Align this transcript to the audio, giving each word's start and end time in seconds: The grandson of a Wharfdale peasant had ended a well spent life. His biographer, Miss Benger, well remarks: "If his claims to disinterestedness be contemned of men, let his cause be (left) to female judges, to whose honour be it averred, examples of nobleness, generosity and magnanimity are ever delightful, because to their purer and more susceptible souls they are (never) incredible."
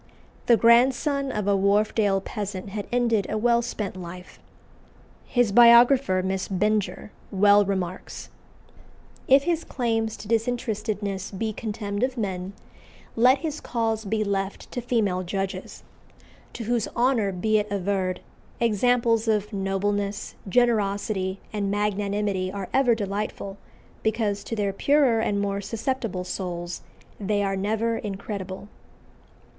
The 0.47 0.57
grandson 0.57 1.31
of 1.31 1.45
a 1.47 1.55
Wharfdale 1.55 2.21
peasant 2.21 2.69
had 2.69 2.87
ended 2.91 3.27
a 3.29 3.37
well 3.37 3.61
spent 3.61 3.95
life. 3.95 4.39
His 5.27 5.51
biographer, 5.51 6.23
Miss 6.25 6.47
Benger, 6.47 7.11
well 7.29 7.63
remarks: 7.63 8.29
"If 9.27 9.43
his 9.43 9.63
claims 9.63 10.17
to 10.17 10.27
disinterestedness 10.27 11.29
be 11.29 11.53
contemned 11.53 12.01
of 12.01 12.17
men, 12.17 12.53
let 13.15 13.37
his 13.41 13.61
cause 13.61 14.03
be 14.03 14.23
(left) 14.23 14.71
to 14.71 14.81
female 14.81 15.21
judges, 15.21 15.83
to 16.53 16.63
whose 16.63 16.87
honour 16.95 17.31
be 17.31 17.59
it 17.59 17.69
averred, 17.69 18.21
examples 18.59 19.27
of 19.27 19.53
nobleness, 19.53 20.33
generosity 20.49 21.39
and 21.53 21.69
magnanimity 21.69 22.51
are 22.51 22.69
ever 22.73 22.95
delightful, 22.95 23.55
because 24.01 24.43
to 24.45 24.55
their 24.55 24.73
purer 24.73 25.19
and 25.19 25.39
more 25.39 25.61
susceptible 25.61 26.23
souls 26.23 26.81
they 27.19 27.43
are 27.43 27.55
(never) 27.55 27.99
incredible." 27.99 28.67